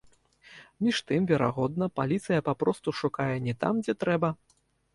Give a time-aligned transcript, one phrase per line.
[0.85, 4.29] Між тым, верагодна, паліцыя папросту шукае не там, дзе трэба.